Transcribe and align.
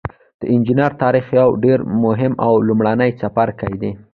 د 0.39 0.41
انجنیری 0.55 0.97
تاریخ 1.03 1.25
یو 1.39 1.49
ډیر 1.63 1.79
مهم 2.03 2.33
او 2.45 2.53
لومړنی 2.67 3.11
څپرکی 3.19 3.73
دی. 3.81 3.91